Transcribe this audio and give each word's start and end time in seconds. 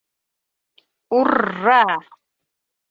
—Ур-ра! 1.17 1.81